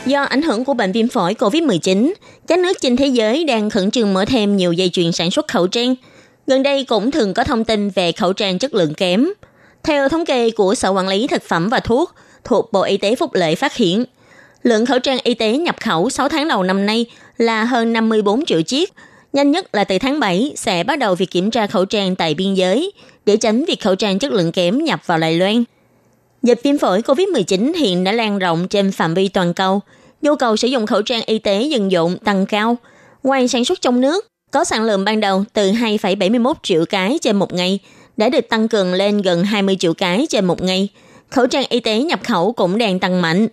Do 0.06 0.22
ảnh 0.22 0.42
hưởng 0.42 0.64
của 0.64 0.74
bệnh 0.74 0.92
viêm 0.92 1.08
phổi 1.08 1.34
COVID-19, 1.34 2.12
các 2.46 2.58
nước 2.58 2.80
trên 2.80 2.96
thế 2.96 3.06
giới 3.06 3.44
đang 3.44 3.70
khẩn 3.70 3.90
trương 3.90 4.14
mở 4.14 4.24
thêm 4.24 4.56
nhiều 4.56 4.72
dây 4.72 4.88
chuyền 4.88 5.12
sản 5.12 5.30
xuất 5.30 5.48
khẩu 5.48 5.66
trang. 5.66 5.94
Gần 6.46 6.62
đây 6.62 6.84
cũng 6.84 7.10
thường 7.10 7.34
có 7.34 7.44
thông 7.44 7.64
tin 7.64 7.90
về 7.90 8.12
khẩu 8.12 8.32
trang 8.32 8.58
chất 8.58 8.74
lượng 8.74 8.94
kém. 8.94 9.28
Theo 9.82 10.08
thống 10.08 10.24
kê 10.24 10.50
của 10.50 10.74
Sở 10.74 10.90
Quản 10.90 11.08
lý 11.08 11.26
Thực 11.26 11.42
phẩm 11.42 11.68
và 11.68 11.80
Thuốc 11.80 12.14
thuộc 12.44 12.72
Bộ 12.72 12.82
Y 12.82 12.96
tế 12.96 13.14
Phúc 13.16 13.34
Lợi 13.34 13.56
phát 13.56 13.76
hiện, 13.76 14.04
lượng 14.62 14.86
khẩu 14.86 14.98
trang 14.98 15.18
y 15.22 15.34
tế 15.34 15.56
nhập 15.56 15.76
khẩu 15.80 16.10
6 16.10 16.28
tháng 16.28 16.48
đầu 16.48 16.62
năm 16.62 16.86
nay 16.86 17.06
là 17.36 17.64
hơn 17.64 17.92
54 17.92 18.44
triệu 18.44 18.62
chiếc. 18.62 18.92
Nhanh 19.32 19.50
nhất 19.50 19.74
là 19.74 19.84
từ 19.84 19.98
tháng 19.98 20.20
7 20.20 20.52
sẽ 20.56 20.84
bắt 20.84 20.98
đầu 20.98 21.14
việc 21.14 21.30
kiểm 21.30 21.50
tra 21.50 21.66
khẩu 21.66 21.84
trang 21.84 22.16
tại 22.16 22.34
biên 22.34 22.54
giới 22.54 22.92
để 23.26 23.36
tránh 23.36 23.64
việc 23.64 23.80
khẩu 23.82 23.94
trang 23.94 24.18
chất 24.18 24.32
lượng 24.32 24.52
kém 24.52 24.84
nhập 24.84 25.00
vào 25.06 25.18
Đài 25.18 25.36
Loan. 25.36 25.64
Dịch 26.42 26.60
viêm 26.62 26.78
phổi 26.78 27.00
COVID-19 27.00 27.72
hiện 27.76 28.04
đã 28.04 28.12
lan 28.12 28.38
rộng 28.38 28.68
trên 28.68 28.92
phạm 28.92 29.14
vi 29.14 29.28
toàn 29.28 29.54
cầu. 29.54 29.80
Nhu 30.22 30.36
cầu 30.36 30.56
sử 30.56 30.68
dụng 30.68 30.86
khẩu 30.86 31.02
trang 31.02 31.22
y 31.26 31.38
tế 31.38 31.62
dân 31.62 31.92
dụng 31.92 32.18
tăng 32.18 32.46
cao. 32.46 32.76
Ngoài 33.22 33.48
sản 33.48 33.64
xuất 33.64 33.80
trong 33.80 34.00
nước, 34.00 34.26
có 34.50 34.64
sản 34.64 34.82
lượng 34.82 35.04
ban 35.04 35.20
đầu 35.20 35.44
từ 35.52 35.72
2,71 35.72 36.52
triệu 36.62 36.84
cái 36.84 37.18
trên 37.22 37.36
một 37.36 37.52
ngày 37.52 37.78
đã 38.22 38.28
được 38.28 38.48
tăng 38.48 38.68
cường 38.68 38.94
lên 38.94 39.22
gần 39.22 39.44
20 39.44 39.76
triệu 39.80 39.94
cái 39.94 40.26
trên 40.30 40.44
một 40.44 40.62
ngày. 40.62 40.88
Khẩu 41.30 41.46
trang 41.46 41.64
y 41.68 41.80
tế 41.80 41.98
nhập 41.98 42.20
khẩu 42.24 42.52
cũng 42.52 42.78
đang 42.78 42.98
tăng 42.98 43.22
mạnh. 43.22 43.48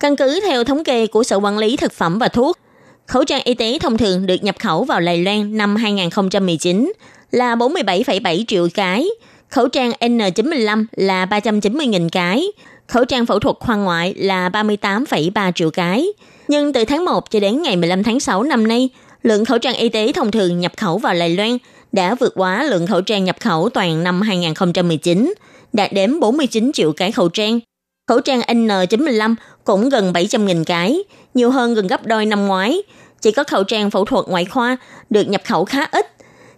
Căn 0.00 0.16
cứ 0.16 0.40
theo 0.40 0.64
thống 0.64 0.84
kê 0.84 1.06
của 1.06 1.22
Sở 1.22 1.36
Quản 1.36 1.58
lý 1.58 1.76
Thực 1.76 1.92
phẩm 1.92 2.18
và 2.18 2.28
Thuốc, 2.28 2.58
khẩu 3.06 3.24
trang 3.24 3.42
y 3.44 3.54
tế 3.54 3.78
thông 3.78 3.98
thường 3.98 4.26
được 4.26 4.42
nhập 4.42 4.56
khẩu 4.58 4.84
vào 4.84 5.00
Lài 5.00 5.18
Loan 5.18 5.56
năm 5.56 5.76
2019 5.76 6.92
là 7.30 7.56
47,7 7.56 8.44
triệu 8.48 8.68
cái, 8.74 9.08
khẩu 9.48 9.68
trang 9.68 9.92
N95 10.00 10.84
là 10.96 11.26
390.000 11.26 12.08
cái, 12.12 12.46
khẩu 12.86 13.04
trang 13.04 13.26
phẫu 13.26 13.38
thuật 13.38 13.56
khoa 13.60 13.76
ngoại 13.76 14.14
là 14.14 14.48
38,3 14.48 15.52
triệu 15.52 15.70
cái. 15.70 16.06
Nhưng 16.48 16.72
từ 16.72 16.84
tháng 16.84 17.04
1 17.04 17.30
cho 17.30 17.40
đến 17.40 17.62
ngày 17.62 17.76
15 17.76 18.02
tháng 18.02 18.20
6 18.20 18.42
năm 18.42 18.68
nay, 18.68 18.88
lượng 19.22 19.44
khẩu 19.44 19.58
trang 19.58 19.74
y 19.74 19.88
tế 19.88 20.12
thông 20.12 20.30
thường 20.30 20.60
nhập 20.60 20.72
khẩu 20.76 20.98
vào 20.98 21.14
Lài 21.14 21.36
Loan 21.36 21.58
đã 21.92 22.14
vượt 22.14 22.32
quá 22.36 22.64
lượng 22.64 22.86
khẩu 22.86 23.00
trang 23.00 23.24
nhập 23.24 23.36
khẩu 23.40 23.68
toàn 23.68 24.04
năm 24.04 24.20
2019, 24.20 25.34
đạt 25.72 25.92
đến 25.92 26.20
49 26.20 26.72
triệu 26.72 26.92
cái 26.92 27.12
khẩu 27.12 27.28
trang. 27.28 27.60
Khẩu 28.08 28.20
trang 28.20 28.40
N95 28.40 29.34
cũng 29.64 29.88
gần 29.88 30.12
700.000 30.12 30.64
cái, 30.64 30.98
nhiều 31.34 31.50
hơn 31.50 31.74
gần 31.74 31.86
gấp 31.86 32.06
đôi 32.06 32.26
năm 32.26 32.46
ngoái. 32.46 32.82
Chỉ 33.20 33.32
có 33.32 33.44
khẩu 33.44 33.64
trang 33.64 33.90
phẫu 33.90 34.04
thuật 34.04 34.26
ngoại 34.28 34.44
khoa 34.44 34.76
được 35.10 35.28
nhập 35.28 35.42
khẩu 35.44 35.64
khá 35.64 35.84
ít, 35.92 36.06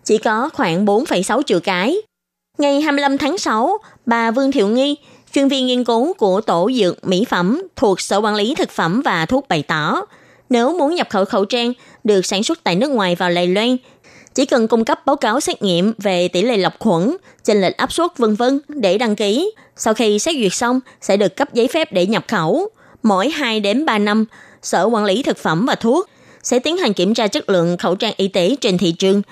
chỉ 0.04 0.18
có 0.18 0.50
khoảng 0.54 0.84
4,6 0.86 1.42
triệu 1.42 1.60
cái. 1.60 1.96
Ngày 2.58 2.80
25 2.80 3.18
tháng 3.18 3.38
6, 3.38 3.78
bà 4.06 4.30
Vương 4.30 4.52
Thiệu 4.52 4.68
Nghi, 4.68 4.96
chuyên 5.32 5.48
viên 5.48 5.66
nghiên 5.66 5.84
cứu 5.84 6.12
của 6.12 6.40
Tổ 6.40 6.70
dược 6.74 7.04
Mỹ 7.04 7.24
phẩm 7.24 7.62
thuộc 7.76 8.00
Sở 8.00 8.20
Quản 8.20 8.34
lý 8.34 8.54
Thực 8.54 8.70
phẩm 8.70 9.02
và 9.04 9.26
Thuốc 9.26 9.48
bày 9.48 9.62
tỏ, 9.62 10.00
nếu 10.50 10.78
muốn 10.78 10.94
nhập 10.94 11.06
khẩu 11.10 11.24
khẩu 11.24 11.44
trang 11.44 11.72
được 12.04 12.26
sản 12.26 12.42
xuất 12.42 12.64
tại 12.64 12.76
nước 12.76 12.90
ngoài 12.90 13.14
vào 13.14 13.30
Đài 13.30 13.46
Loan, 13.46 13.76
chỉ 14.34 14.46
cần 14.46 14.68
cung 14.68 14.84
cấp 14.84 15.06
báo 15.06 15.16
cáo 15.16 15.40
xét 15.40 15.62
nghiệm 15.62 15.92
về 15.98 16.28
tỷ 16.28 16.42
lệ 16.42 16.56
lọc 16.56 16.78
khuẩn, 16.78 17.16
chênh 17.44 17.60
lệch 17.60 17.76
áp 17.76 17.92
suất 17.92 18.18
vân 18.18 18.34
vân 18.34 18.60
để 18.68 18.98
đăng 18.98 19.16
ký. 19.16 19.52
Sau 19.76 19.94
khi 19.94 20.18
xét 20.18 20.34
duyệt 20.34 20.54
xong 20.54 20.80
sẽ 21.00 21.16
được 21.16 21.36
cấp 21.36 21.54
giấy 21.54 21.68
phép 21.68 21.92
để 21.92 22.06
nhập 22.06 22.24
khẩu. 22.28 22.68
Mỗi 23.02 23.30
2 23.30 23.60
đến 23.60 23.86
3 23.86 23.98
năm, 23.98 24.24
Sở 24.62 24.84
Quản 24.84 25.04
lý 25.04 25.22
Thực 25.22 25.38
phẩm 25.38 25.66
và 25.66 25.74
Thuốc 25.74 26.08
sẽ 26.42 26.58
tiến 26.58 26.76
hành 26.76 26.92
kiểm 26.92 27.14
tra 27.14 27.26
chất 27.26 27.50
lượng 27.50 27.76
khẩu 27.76 27.94
trang 27.94 28.14
y 28.16 28.28
tế 28.28 28.56
trên 28.60 28.78
thị 28.78 28.92
trường. 28.92 29.22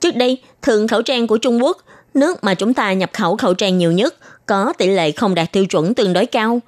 Trước 0.00 0.16
đây, 0.16 0.38
thường 0.62 0.88
khẩu 0.88 1.02
trang 1.02 1.26
của 1.26 1.36
Trung 1.36 1.62
Quốc 1.62 1.78
nước 2.14 2.44
mà 2.44 2.54
chúng 2.54 2.74
ta 2.74 2.92
nhập 2.92 3.10
khẩu 3.12 3.36
khẩu 3.36 3.54
trang 3.54 3.78
nhiều 3.78 3.92
nhất, 3.92 4.14
có 4.46 4.72
tỷ 4.78 4.88
lệ 4.88 5.12
không 5.12 5.34
đạt 5.34 5.52
tiêu 5.52 5.66
chuẩn 5.66 5.94
tương 5.94 6.12
đối 6.12 6.26
cao. 6.26 6.60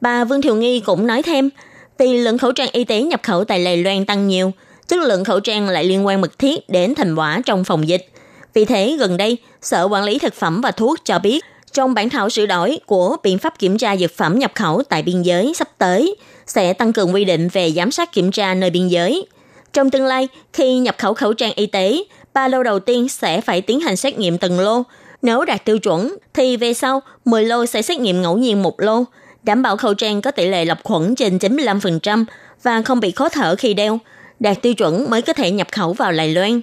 Bà 0.00 0.24
Vương 0.24 0.42
Thiều 0.42 0.54
Nghi 0.54 0.80
cũng 0.80 1.06
nói 1.06 1.22
thêm, 1.22 1.50
vì 1.98 2.18
lượng 2.18 2.38
khẩu 2.38 2.52
trang 2.52 2.68
y 2.72 2.84
tế 2.84 3.02
nhập 3.02 3.20
khẩu 3.22 3.44
tại 3.44 3.64
Đài 3.64 3.76
Loan 3.76 4.06
tăng 4.06 4.28
nhiều, 4.28 4.52
chất 4.92 5.00
lượng 5.02 5.24
khẩu 5.24 5.40
trang 5.40 5.68
lại 5.68 5.84
liên 5.84 6.06
quan 6.06 6.20
mật 6.20 6.38
thiết 6.38 6.68
đến 6.68 6.94
thành 6.94 7.14
quả 7.14 7.40
trong 7.44 7.64
phòng 7.64 7.88
dịch. 7.88 8.06
Vì 8.54 8.64
thế, 8.64 8.96
gần 8.98 9.16
đây, 9.16 9.36
Sở 9.62 9.84
Quản 9.84 10.04
lý 10.04 10.18
Thực 10.18 10.34
phẩm 10.34 10.60
và 10.60 10.70
Thuốc 10.70 10.98
cho 11.04 11.18
biết, 11.18 11.44
trong 11.72 11.94
bản 11.94 12.10
thảo 12.10 12.30
sửa 12.30 12.46
đổi 12.46 12.78
của 12.86 13.16
biện 13.22 13.38
pháp 13.38 13.58
kiểm 13.58 13.78
tra 13.78 13.96
dược 13.96 14.16
phẩm 14.16 14.38
nhập 14.38 14.52
khẩu 14.54 14.82
tại 14.88 15.02
biên 15.02 15.22
giới 15.22 15.52
sắp 15.54 15.68
tới, 15.78 16.16
sẽ 16.46 16.72
tăng 16.72 16.92
cường 16.92 17.14
quy 17.14 17.24
định 17.24 17.48
về 17.48 17.72
giám 17.72 17.90
sát 17.90 18.12
kiểm 18.12 18.30
tra 18.30 18.54
nơi 18.54 18.70
biên 18.70 18.88
giới. 18.88 19.26
Trong 19.72 19.90
tương 19.90 20.06
lai, 20.06 20.28
khi 20.52 20.78
nhập 20.78 20.94
khẩu 20.98 21.14
khẩu 21.14 21.32
trang 21.32 21.52
y 21.56 21.66
tế, 21.66 22.04
ba 22.34 22.48
lô 22.48 22.62
đầu 22.62 22.78
tiên 22.78 23.08
sẽ 23.08 23.40
phải 23.40 23.60
tiến 23.60 23.80
hành 23.80 23.96
xét 23.96 24.18
nghiệm 24.18 24.38
từng 24.38 24.60
lô. 24.60 24.82
Nếu 25.22 25.44
đạt 25.44 25.64
tiêu 25.64 25.78
chuẩn, 25.78 26.16
thì 26.34 26.56
về 26.56 26.74
sau 26.74 27.02
10 27.24 27.44
lô 27.44 27.66
sẽ 27.66 27.82
xét 27.82 27.98
nghiệm 27.98 28.22
ngẫu 28.22 28.38
nhiên 28.38 28.62
một 28.62 28.80
lô, 28.80 29.04
đảm 29.42 29.62
bảo 29.62 29.76
khẩu 29.76 29.94
trang 29.94 30.22
có 30.22 30.30
tỷ 30.30 30.46
lệ 30.46 30.64
lọc 30.64 30.78
khuẩn 30.84 31.14
trên 31.14 31.38
95% 31.38 32.24
và 32.62 32.82
không 32.82 33.00
bị 33.00 33.10
khó 33.10 33.28
thở 33.28 33.56
khi 33.56 33.74
đeo. 33.74 33.98
Đạt 34.42 34.62
tiêu 34.62 34.74
chuẩn 34.74 35.10
mới 35.10 35.22
có 35.22 35.32
thể 35.32 35.50
nhập 35.50 35.68
khẩu 35.72 35.92
vào 35.92 36.12
Đài 36.12 36.34
Loan. 36.34 36.60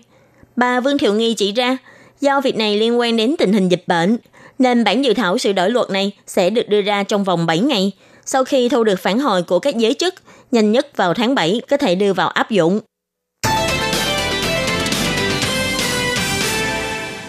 Bà 0.56 0.80
Vương 0.80 0.98
Thiệu 0.98 1.14
Nghi 1.14 1.34
chỉ 1.34 1.52
ra, 1.52 1.78
do 2.22 2.42
việc 2.42 2.56
này 2.56 2.78
liên 2.80 3.00
quan 3.00 3.18
đến 3.18 3.36
tình 3.40 3.54
hình 3.54 3.70
dịch 3.70 3.84
bệnh, 3.88 4.18
nên 4.60 4.84
bản 4.84 5.06
dự 5.06 5.14
thảo 5.14 5.38
sửa 5.38 5.54
đổi 5.54 5.70
luật 5.70 5.90
này 5.90 6.12
sẽ 6.28 6.50
được 6.50 6.70
đưa 6.70 6.82
ra 6.82 7.04
trong 7.04 7.24
vòng 7.24 7.46
7 7.46 7.60
ngày, 7.60 7.92
sau 8.26 8.44
khi 8.44 8.70
thu 8.70 8.84
được 8.84 9.00
phản 9.00 9.20
hồi 9.20 9.44
của 9.44 9.60
các 9.60 9.76
giới 9.76 9.94
chức, 9.94 10.14
nhanh 10.52 10.72
nhất 10.72 10.98
vào 10.98 11.14
tháng 11.14 11.36
7 11.36 11.62
có 11.70 11.78
thể 11.78 11.96
đưa 11.96 12.14
vào 12.14 12.30
áp 12.30 12.52
dụng. 12.52 12.80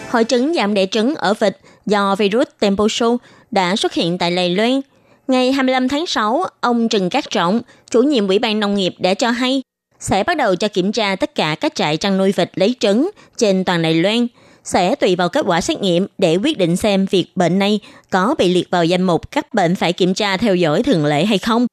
Hội 0.09 0.23
chứng 0.23 0.53
giảm 0.53 0.73
đẻ 0.73 0.85
trứng 0.85 1.15
ở 1.15 1.33
vịt 1.33 1.57
do 1.85 2.15
virus 2.15 2.47
Temposhu 2.59 3.17
đã 3.51 3.75
xuất 3.75 3.93
hiện 3.93 4.17
tại 4.17 4.31
Lầy 4.31 4.49
Loan. 4.55 4.81
Ngày 5.27 5.51
25 5.51 5.87
tháng 5.87 6.05
6, 6.05 6.43
ông 6.61 6.89
Trần 6.89 7.09
Cát 7.09 7.29
Trọng, 7.29 7.61
chủ 7.89 8.01
nhiệm 8.01 8.27
Ủy 8.27 8.39
ban 8.39 8.59
Nông 8.59 8.75
nghiệp 8.75 8.95
đã 8.99 9.13
cho 9.13 9.29
hay 9.29 9.61
sẽ 10.01 10.23
bắt 10.23 10.37
đầu 10.37 10.55
cho 10.55 10.67
kiểm 10.67 10.91
tra 10.91 11.15
tất 11.15 11.35
cả 11.35 11.55
các 11.55 11.75
trại 11.75 11.97
chăn 11.97 12.17
nuôi 12.17 12.31
vịt 12.31 12.51
lấy 12.55 12.75
trứng 12.79 13.09
trên 13.37 13.63
toàn 13.63 13.81
Đài 13.81 13.93
Loan, 13.93 14.27
sẽ 14.63 14.95
tùy 14.95 15.15
vào 15.15 15.29
kết 15.29 15.45
quả 15.47 15.61
xét 15.61 15.81
nghiệm 15.81 16.07
để 16.17 16.35
quyết 16.35 16.57
định 16.57 16.75
xem 16.75 17.05
việc 17.05 17.25
bệnh 17.35 17.59
này 17.59 17.79
có 18.09 18.35
bị 18.37 18.53
liệt 18.53 18.69
vào 18.69 18.85
danh 18.85 19.01
mục 19.01 19.31
các 19.31 19.53
bệnh 19.53 19.75
phải 19.75 19.93
kiểm 19.93 20.13
tra 20.13 20.37
theo 20.37 20.55
dõi 20.55 20.83
thường 20.83 21.05
lệ 21.05 21.25
hay 21.25 21.37
không. 21.37 21.67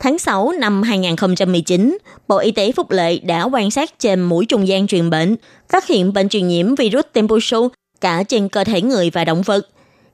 Tháng 0.00 0.18
6 0.18 0.52
năm 0.52 0.82
2019, 0.82 1.98
Bộ 2.28 2.38
Y 2.38 2.50
tế 2.50 2.72
Phúc 2.72 2.90
lợi 2.90 3.20
đã 3.24 3.42
quan 3.44 3.70
sát 3.70 3.98
trên 3.98 4.22
mũi 4.22 4.46
trung 4.46 4.68
gian 4.68 4.86
truyền 4.86 5.10
bệnh, 5.10 5.36
phát 5.68 5.86
hiện 5.86 6.12
bệnh 6.12 6.28
truyền 6.28 6.48
nhiễm 6.48 6.74
virus 6.74 7.04
Tembusu 7.12 7.68
cả 8.00 8.22
trên 8.22 8.48
cơ 8.48 8.64
thể 8.64 8.82
người 8.82 9.10
và 9.10 9.24
động 9.24 9.42
vật. 9.42 9.68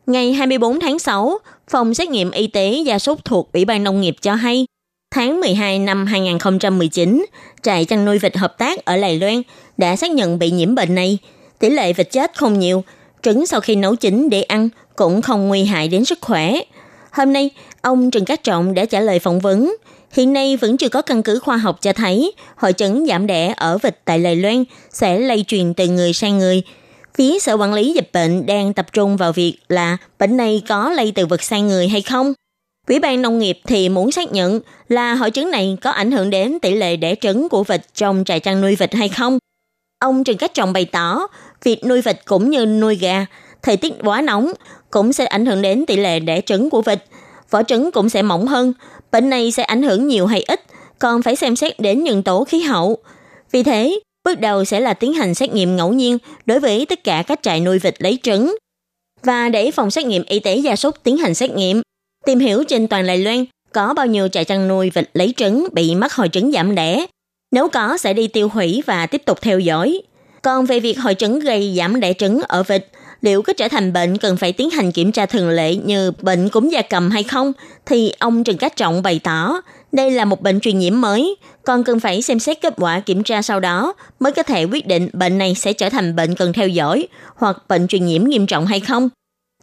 Ngày 0.06 0.32
24 0.32 0.80
tháng 0.80 0.98
6, 0.98 1.38
Phòng 1.70 1.94
xét 1.94 2.08
nghiệm 2.08 2.30
y 2.30 2.46
tế 2.46 2.82
gia 2.86 2.98
súc 2.98 3.24
thuộc 3.24 3.52
Ủy 3.52 3.64
ban 3.64 3.84
Nông 3.84 4.00
nghiệp 4.00 4.16
cho 4.20 4.34
hay, 4.34 4.66
tháng 5.14 5.40
12 5.40 5.78
năm 5.78 6.06
2019, 6.06 7.26
trại 7.62 7.84
chăn 7.84 8.04
nuôi 8.04 8.18
vịt 8.18 8.36
hợp 8.36 8.58
tác 8.58 8.84
ở 8.84 8.96
Lài 8.96 9.18
Loan 9.18 9.42
đã 9.76 9.96
xác 9.96 10.10
nhận 10.10 10.38
bị 10.38 10.50
nhiễm 10.50 10.74
bệnh 10.74 10.94
này. 10.94 11.18
Tỷ 11.58 11.70
lệ 11.70 11.92
vịt 11.92 12.10
chết 12.10 12.36
không 12.36 12.58
nhiều, 12.58 12.84
trứng 13.22 13.46
sau 13.46 13.60
khi 13.60 13.76
nấu 13.76 13.96
chín 13.96 14.28
để 14.30 14.42
ăn 14.42 14.68
cũng 14.96 15.22
không 15.22 15.48
nguy 15.48 15.64
hại 15.64 15.88
đến 15.88 16.04
sức 16.04 16.18
khỏe. 16.20 16.54
Hôm 17.10 17.32
nay, 17.32 17.50
ông 17.82 18.10
Trần 18.10 18.24
Cát 18.24 18.44
Trọng 18.44 18.74
đã 18.74 18.84
trả 18.84 19.00
lời 19.00 19.18
phỏng 19.18 19.40
vấn. 19.40 19.76
Hiện 20.12 20.32
nay 20.32 20.56
vẫn 20.56 20.76
chưa 20.76 20.88
có 20.88 21.02
căn 21.02 21.22
cứ 21.22 21.38
khoa 21.38 21.56
học 21.56 21.78
cho 21.80 21.92
thấy 21.92 22.32
hội 22.56 22.72
chứng 22.72 23.06
giảm 23.06 23.26
đẻ 23.26 23.54
ở 23.56 23.78
vịt 23.78 23.98
tại 24.04 24.18
Lài 24.18 24.36
Loan 24.36 24.64
sẽ 24.90 25.18
lây 25.18 25.44
truyền 25.48 25.74
từ 25.74 25.88
người 25.88 26.12
sang 26.12 26.38
người. 26.38 26.62
Phía 27.14 27.38
Sở 27.38 27.56
Quản 27.56 27.74
lý 27.74 27.92
Dịch 27.92 28.10
bệnh 28.12 28.46
đang 28.46 28.74
tập 28.74 28.86
trung 28.92 29.16
vào 29.16 29.32
việc 29.32 29.56
là 29.68 29.96
bệnh 30.18 30.36
này 30.36 30.62
có 30.68 30.90
lây 30.90 31.12
từ 31.14 31.26
vật 31.26 31.42
sang 31.42 31.68
người 31.68 31.88
hay 31.88 32.02
không. 32.02 32.34
Ủy 32.88 32.98
ban 32.98 33.22
Nông 33.22 33.38
nghiệp 33.38 33.58
thì 33.66 33.88
muốn 33.88 34.12
xác 34.12 34.32
nhận 34.32 34.60
là 34.88 35.14
hội 35.14 35.30
chứng 35.30 35.50
này 35.50 35.76
có 35.82 35.90
ảnh 35.90 36.10
hưởng 36.10 36.30
đến 36.30 36.58
tỷ 36.62 36.74
lệ 36.74 36.96
đẻ 36.96 37.14
trứng 37.14 37.48
của 37.48 37.64
vịt 37.64 37.80
trong 37.94 38.24
trại 38.26 38.40
chăn 38.40 38.60
nuôi 38.60 38.76
vịt 38.76 38.94
hay 38.94 39.08
không. 39.08 39.38
Ông 39.98 40.24
Trần 40.24 40.36
cách 40.36 40.54
Trọng 40.54 40.72
bày 40.72 40.84
tỏ, 40.84 41.26
việc 41.62 41.84
nuôi 41.84 42.02
vịt 42.02 42.16
cũng 42.24 42.50
như 42.50 42.66
nuôi 42.66 42.96
gà, 42.96 43.26
thời 43.62 43.76
tiết 43.76 43.94
quá 44.04 44.20
nóng 44.20 44.52
cũng 44.90 45.12
sẽ 45.12 45.24
ảnh 45.24 45.46
hưởng 45.46 45.62
đến 45.62 45.86
tỷ 45.86 45.96
lệ 45.96 46.20
đẻ 46.20 46.40
trứng 46.40 46.70
của 46.70 46.82
vịt. 46.82 47.04
Vỏ 47.50 47.62
trứng 47.62 47.90
cũng 47.90 48.08
sẽ 48.08 48.22
mỏng 48.22 48.46
hơn. 48.46 48.72
Bệnh 49.12 49.30
này 49.30 49.50
sẽ 49.50 49.62
ảnh 49.62 49.82
hưởng 49.82 50.08
nhiều 50.08 50.26
hay 50.26 50.42
ít, 50.42 50.60
còn 50.98 51.22
phải 51.22 51.36
xem 51.36 51.56
xét 51.56 51.80
đến 51.80 52.04
nhân 52.04 52.22
tố 52.22 52.44
khí 52.44 52.60
hậu. 52.60 52.98
Vì 53.52 53.62
thế, 53.62 54.00
bước 54.24 54.40
đầu 54.40 54.64
sẽ 54.64 54.80
là 54.80 54.94
tiến 54.94 55.12
hành 55.12 55.34
xét 55.34 55.52
nghiệm 55.52 55.76
ngẫu 55.76 55.92
nhiên 55.92 56.18
đối 56.46 56.60
với 56.60 56.86
tất 56.86 57.04
cả 57.04 57.24
các 57.26 57.40
trại 57.42 57.60
nuôi 57.60 57.78
vịt 57.78 57.94
lấy 57.98 58.18
trứng. 58.22 58.56
Và 59.22 59.48
để 59.48 59.70
phòng 59.70 59.90
xét 59.90 60.06
nghiệm 60.06 60.24
y 60.26 60.38
tế 60.38 60.56
gia 60.56 60.76
súc 60.76 61.02
tiến 61.02 61.16
hành 61.16 61.34
xét 61.34 61.50
nghiệm, 61.50 61.82
tìm 62.26 62.38
hiểu 62.38 62.64
trên 62.64 62.88
toàn 62.88 63.06
Đài 63.06 63.18
Loan 63.18 63.44
có 63.72 63.94
bao 63.94 64.06
nhiêu 64.06 64.28
trại 64.28 64.44
chăn 64.44 64.68
nuôi 64.68 64.90
vịt 64.90 65.10
lấy 65.14 65.34
trứng 65.36 65.68
bị 65.72 65.94
mắc 65.94 66.12
hội 66.12 66.28
chứng 66.28 66.52
giảm 66.52 66.74
đẻ. 66.74 67.06
Nếu 67.52 67.68
có 67.68 67.96
sẽ 67.96 68.12
đi 68.12 68.28
tiêu 68.28 68.48
hủy 68.48 68.82
và 68.86 69.06
tiếp 69.06 69.22
tục 69.24 69.38
theo 69.42 69.58
dõi. 69.58 70.02
Còn 70.42 70.66
về 70.66 70.80
việc 70.80 70.98
hội 70.98 71.14
chứng 71.14 71.40
gây 71.40 71.74
giảm 71.76 72.00
đẻ 72.00 72.12
trứng 72.12 72.40
ở 72.48 72.62
vịt, 72.62 72.86
liệu 73.20 73.42
có 73.42 73.52
trở 73.52 73.68
thành 73.68 73.92
bệnh 73.92 74.18
cần 74.18 74.36
phải 74.36 74.52
tiến 74.52 74.70
hành 74.70 74.92
kiểm 74.92 75.12
tra 75.12 75.26
thường 75.26 75.48
lệ 75.48 75.74
như 75.74 76.12
bệnh 76.20 76.48
cúm 76.48 76.68
da 76.68 76.82
cầm 76.82 77.10
hay 77.10 77.22
không, 77.22 77.52
thì 77.86 78.12
ông 78.18 78.44
Trần 78.44 78.56
Cát 78.56 78.76
Trọng 78.76 79.02
bày 79.02 79.20
tỏ 79.24 79.60
đây 79.92 80.10
là 80.10 80.24
một 80.24 80.42
bệnh 80.42 80.60
truyền 80.60 80.78
nhiễm 80.78 81.00
mới, 81.00 81.36
còn 81.62 81.84
cần 81.84 82.00
phải 82.00 82.22
xem 82.22 82.38
xét 82.38 82.60
kết 82.62 82.74
quả 82.76 83.00
kiểm 83.00 83.22
tra 83.22 83.42
sau 83.42 83.60
đó 83.60 83.94
mới 84.20 84.32
có 84.32 84.42
thể 84.42 84.64
quyết 84.64 84.86
định 84.86 85.08
bệnh 85.12 85.38
này 85.38 85.54
sẽ 85.54 85.72
trở 85.72 85.88
thành 85.90 86.16
bệnh 86.16 86.34
cần 86.34 86.52
theo 86.52 86.68
dõi 86.68 87.08
hoặc 87.36 87.56
bệnh 87.68 87.88
truyền 87.88 88.06
nhiễm 88.06 88.24
nghiêm 88.24 88.46
trọng 88.46 88.66
hay 88.66 88.80
không. 88.80 89.08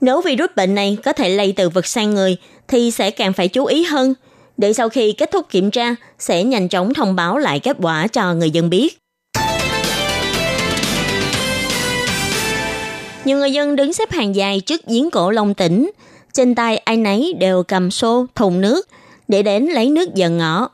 Nếu 0.02 0.22
virus 0.22 0.50
bệnh 0.56 0.76
này 0.76 0.98
có 1.04 1.14
thể 1.14 1.30
lây 1.30 1.54
từ 1.56 1.70
vật 1.70 1.88
sang 1.88 2.14
người 2.14 2.38
thì 2.68 2.92
sẽ 2.92 3.12
càng 3.12 3.34
phải 3.34 3.48
chú 3.48 3.66
ý 3.66 3.84
hơn, 3.84 4.14
để 4.58 4.74
sau 4.74 4.90
khi 4.90 5.12
kết 5.12 5.32
thúc 5.32 5.46
kiểm 5.50 5.72
tra 5.72 5.96
sẽ 6.20 6.44
nhanh 6.44 6.70
chóng 6.70 6.94
thông 6.94 7.16
báo 7.16 7.38
lại 7.38 7.60
kết 7.60 7.78
quả 7.82 8.08
cho 8.08 8.34
người 8.34 8.52
dân 8.52 8.70
biết. 8.70 8.98
Nhiều 13.26 13.38
người 13.38 13.52
dân 13.52 13.76
đứng 13.76 13.94
xếp 13.94 14.12
hàng 14.12 14.36
dài 14.36 14.60
trước 14.60 14.82
giếng 14.88 15.12
cổ 15.12 15.32
Long 15.32 15.54
Tỉnh, 15.54 15.92
trên 16.34 16.56
tay 16.56 16.78
ai 16.78 16.98
nấy 16.98 17.34
đều 17.40 17.64
cầm 17.64 17.92
xô, 17.92 18.26
thùng 18.36 18.62
nước 18.62 18.88
để 19.28 19.44
đến 19.44 19.66
lấy 19.66 19.90
nước 19.90 20.16
dần 20.16 20.38
ngõ. 20.38 20.70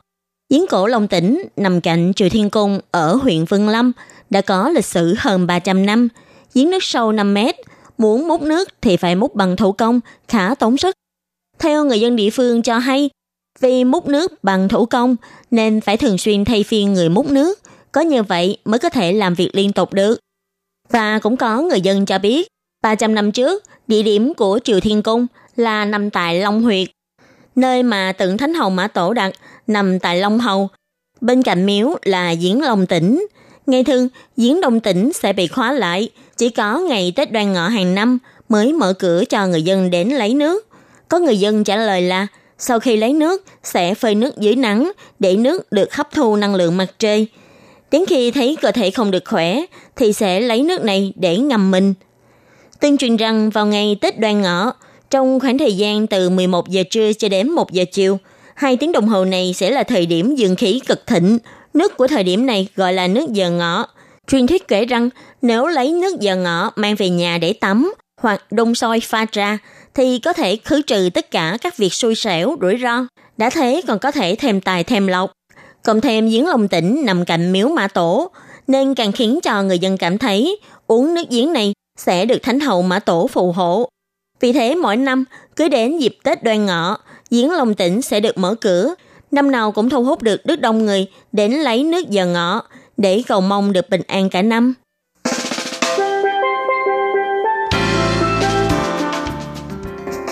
Giếng 0.50 0.66
cổ 0.66 0.86
Long 0.86 1.08
Tỉnh 1.08 1.42
nằm 1.56 1.80
cạnh 1.80 2.12
Triều 2.16 2.28
Thiên 2.28 2.50
Cung 2.50 2.80
ở 2.90 3.14
huyện 3.14 3.44
Vân 3.44 3.66
Lâm 3.66 3.92
đã 4.30 4.40
có 4.40 4.68
lịch 4.68 4.84
sử 4.84 5.14
hơn 5.18 5.46
300 5.46 5.86
năm. 5.86 6.08
Giếng 6.54 6.70
nước 6.70 6.84
sâu 6.84 7.12
5 7.12 7.34
mét, 7.34 7.56
muốn 7.98 8.28
múc 8.28 8.42
nước 8.42 8.68
thì 8.80 8.96
phải 8.96 9.14
múc 9.14 9.34
bằng 9.34 9.56
thủ 9.56 9.72
công, 9.72 10.00
khá 10.28 10.54
tốn 10.54 10.76
sức. 10.76 10.94
Theo 11.58 11.84
người 11.84 12.00
dân 12.00 12.16
địa 12.16 12.30
phương 12.30 12.62
cho 12.62 12.78
hay, 12.78 13.10
vì 13.60 13.84
múc 13.84 14.08
nước 14.08 14.44
bằng 14.44 14.68
thủ 14.68 14.86
công 14.86 15.16
nên 15.50 15.80
phải 15.80 15.96
thường 15.96 16.18
xuyên 16.18 16.44
thay 16.44 16.62
phiên 16.62 16.94
người 16.94 17.08
múc 17.08 17.30
nước, 17.30 17.58
có 17.92 18.00
như 18.00 18.22
vậy 18.22 18.58
mới 18.64 18.78
có 18.78 18.88
thể 18.88 19.12
làm 19.12 19.34
việc 19.34 19.50
liên 19.52 19.72
tục 19.72 19.92
được. 19.92 20.20
Và 20.90 21.18
cũng 21.18 21.36
có 21.36 21.60
người 21.60 21.80
dân 21.80 22.06
cho 22.06 22.18
biết, 22.18 22.48
300 22.82 23.14
năm 23.14 23.32
trước, 23.32 23.64
địa 23.86 24.02
điểm 24.02 24.34
của 24.34 24.58
Triều 24.64 24.80
Thiên 24.80 25.02
Cung 25.02 25.26
là 25.56 25.84
nằm 25.84 26.10
tại 26.10 26.40
Long 26.40 26.62
Huyệt, 26.62 26.88
nơi 27.56 27.82
mà 27.82 28.12
tượng 28.12 28.38
Thánh 28.38 28.54
Hầu 28.54 28.70
Mã 28.70 28.88
Tổ 28.88 29.12
đặt 29.12 29.34
nằm 29.66 29.98
tại 29.98 30.20
Long 30.20 30.38
Hầu. 30.38 30.68
Bên 31.20 31.42
cạnh 31.42 31.66
miếu 31.66 31.96
là 32.02 32.30
Diễn 32.30 32.62
Long 32.62 32.86
Tỉnh. 32.86 33.26
Ngày 33.66 33.84
thường, 33.84 34.08
Diễn 34.36 34.60
Đông 34.60 34.80
Tỉnh 34.80 35.12
sẽ 35.12 35.32
bị 35.32 35.46
khóa 35.46 35.72
lại, 35.72 36.10
chỉ 36.38 36.50
có 36.50 36.78
ngày 36.78 37.12
Tết 37.16 37.32
đoan 37.32 37.52
ngọ 37.52 37.68
hàng 37.68 37.94
năm 37.94 38.18
mới 38.48 38.72
mở 38.72 38.92
cửa 38.92 39.24
cho 39.28 39.46
người 39.46 39.62
dân 39.62 39.90
đến 39.90 40.08
lấy 40.08 40.34
nước. 40.34 40.66
Có 41.08 41.18
người 41.18 41.38
dân 41.38 41.64
trả 41.64 41.76
lời 41.76 42.02
là 42.02 42.26
sau 42.58 42.80
khi 42.80 42.96
lấy 42.96 43.12
nước 43.12 43.44
sẽ 43.62 43.94
phơi 43.94 44.14
nước 44.14 44.38
dưới 44.38 44.56
nắng 44.56 44.92
để 45.18 45.36
nước 45.36 45.72
được 45.72 45.94
hấp 45.94 46.10
thu 46.12 46.36
năng 46.36 46.54
lượng 46.54 46.76
mặt 46.76 46.86
trời. 46.98 47.26
Đến 47.90 48.04
khi 48.08 48.30
thấy 48.30 48.56
cơ 48.62 48.72
thể 48.72 48.90
không 48.90 49.10
được 49.10 49.22
khỏe 49.24 49.60
thì 49.96 50.12
sẽ 50.12 50.40
lấy 50.40 50.62
nước 50.62 50.84
này 50.84 51.12
để 51.16 51.36
ngâm 51.36 51.70
mình. 51.70 51.94
Tuyên 52.80 52.96
truyền 52.96 53.16
rằng 53.16 53.50
vào 53.50 53.66
ngày 53.66 53.96
Tết 54.00 54.18
đoan 54.18 54.42
ngọ, 54.42 54.72
trong 55.10 55.40
khoảng 55.40 55.58
thời 55.58 55.76
gian 55.76 56.06
từ 56.06 56.30
11 56.30 56.68
giờ 56.68 56.82
trưa 56.90 57.12
cho 57.12 57.28
đến 57.28 57.50
1 57.50 57.72
giờ 57.72 57.84
chiều, 57.92 58.18
hai 58.54 58.76
tiếng 58.76 58.92
đồng 58.92 59.08
hồ 59.08 59.24
này 59.24 59.52
sẽ 59.52 59.70
là 59.70 59.82
thời 59.82 60.06
điểm 60.06 60.34
dương 60.34 60.56
khí 60.56 60.80
cực 60.86 61.06
thịnh. 61.06 61.38
Nước 61.74 61.96
của 61.96 62.06
thời 62.06 62.24
điểm 62.24 62.46
này 62.46 62.68
gọi 62.76 62.92
là 62.92 63.06
nước 63.06 63.32
giờ 63.32 63.50
ngọ. 63.50 63.86
Truyền 64.28 64.46
thuyết 64.46 64.68
kể 64.68 64.84
rằng 64.84 65.10
nếu 65.42 65.66
lấy 65.66 65.92
nước 65.92 66.20
giờ 66.20 66.36
ngọ 66.36 66.70
mang 66.76 66.94
về 66.94 67.08
nhà 67.08 67.38
để 67.38 67.52
tắm 67.52 67.92
hoặc 68.20 68.52
đông 68.52 68.74
soi 68.74 69.00
pha 69.00 69.26
ra 69.32 69.58
thì 69.94 70.18
có 70.18 70.32
thể 70.32 70.56
khứ 70.64 70.82
trừ 70.82 71.08
tất 71.14 71.30
cả 71.30 71.58
các 71.60 71.76
việc 71.76 71.94
xui 71.94 72.14
xẻo, 72.14 72.56
rủi 72.60 72.78
ro. 72.82 73.06
Đã 73.36 73.50
thế 73.50 73.82
còn 73.86 73.98
có 73.98 74.10
thể 74.10 74.34
thêm 74.34 74.60
tài 74.60 74.84
thêm 74.84 75.06
lộc. 75.06 75.32
Cộng 75.84 76.00
thêm 76.00 76.28
giếng 76.28 76.46
Long 76.46 76.68
Tỉnh 76.68 77.02
nằm 77.04 77.24
cạnh 77.24 77.52
miếu 77.52 77.68
Mã 77.68 77.88
Tổ, 77.88 78.30
nên 78.66 78.94
càng 78.94 79.12
khiến 79.12 79.38
cho 79.42 79.62
người 79.62 79.78
dân 79.78 79.98
cảm 79.98 80.18
thấy 80.18 80.60
uống 80.86 81.14
nước 81.14 81.30
giếng 81.30 81.52
này 81.52 81.72
sẽ 81.98 82.24
được 82.24 82.38
Thánh 82.42 82.60
Hậu 82.60 82.82
Mã 82.82 82.98
Tổ 82.98 83.26
phù 83.26 83.52
hộ. 83.52 83.88
Vì 84.40 84.52
thế 84.52 84.74
mỗi 84.74 84.96
năm, 84.96 85.24
cứ 85.56 85.68
đến 85.68 85.98
dịp 85.98 86.16
Tết 86.24 86.42
đoan 86.42 86.66
ngọ, 86.66 86.98
giếng 87.30 87.50
Long 87.50 87.74
Tỉnh 87.74 88.02
sẽ 88.02 88.20
được 88.20 88.38
mở 88.38 88.54
cửa. 88.60 88.94
Năm 89.30 89.50
nào 89.50 89.72
cũng 89.72 89.90
thu 89.90 90.04
hút 90.04 90.22
được 90.22 90.44
rất 90.44 90.60
đông 90.60 90.86
người 90.86 91.06
đến 91.32 91.52
lấy 91.52 91.84
nước 91.84 92.08
giờ 92.08 92.26
ngọ 92.26 92.62
để 92.98 93.22
cầu 93.28 93.40
mong 93.40 93.72
được 93.72 93.90
bình 93.90 94.02
an 94.06 94.30
cả 94.30 94.42
năm. 94.42 94.74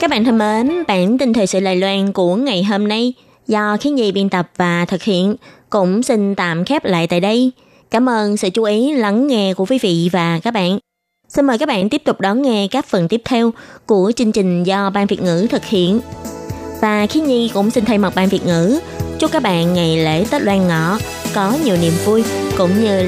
Các 0.00 0.10
bạn 0.10 0.24
thân 0.24 0.38
mến, 0.38 0.82
bản 0.88 1.18
tin 1.18 1.32
thời 1.32 1.46
sự 1.46 1.60
Lài 1.60 1.76
Loan 1.76 2.12
của 2.12 2.36
ngày 2.36 2.64
hôm 2.64 2.88
nay 2.88 3.14
do 3.46 3.76
khiến 3.80 3.94
nhi 3.94 4.12
biên 4.12 4.28
tập 4.28 4.50
và 4.56 4.84
thực 4.84 5.02
hiện 5.02 5.36
cũng 5.70 6.02
xin 6.02 6.34
tạm 6.34 6.64
khép 6.64 6.84
lại 6.84 7.06
tại 7.06 7.20
đây. 7.20 7.50
Cảm 7.90 8.08
ơn 8.08 8.36
sự 8.36 8.50
chú 8.50 8.64
ý 8.64 8.92
lắng 8.92 9.26
nghe 9.26 9.54
của 9.54 9.66
quý 9.68 9.78
vị 9.82 10.08
và 10.12 10.40
các 10.42 10.50
bạn. 10.50 10.78
Xin 11.28 11.46
mời 11.46 11.58
các 11.58 11.68
bạn 11.68 11.88
tiếp 11.88 12.02
tục 12.04 12.20
đón 12.20 12.42
nghe 12.42 12.68
các 12.70 12.86
phần 12.86 13.08
tiếp 13.08 13.22
theo 13.24 13.52
của 13.86 14.12
chương 14.16 14.32
trình 14.32 14.64
do 14.64 14.90
Ban 14.90 15.06
Việt 15.06 15.22
ngữ 15.22 15.46
thực 15.50 15.64
hiện. 15.64 16.00
Và 16.80 17.06
Khí 17.06 17.20
Nhi 17.20 17.50
cũng 17.54 17.70
xin 17.70 17.84
thay 17.84 17.98
mặt 17.98 18.12
Ban 18.16 18.28
Việt 18.28 18.46
ngữ 18.46 18.80
chúc 19.18 19.32
các 19.32 19.42
bạn 19.42 19.74
ngày 19.74 19.96
lễ 19.96 20.26
Tết 20.30 20.42
Loan 20.42 20.68
Ngọ 20.68 20.98
có 21.36 21.56
nhiều 21.64 21.76
niềm 21.82 21.92
vui 22.04 22.24
cũng 22.58 22.84
như 22.84 22.86
là 22.86 23.02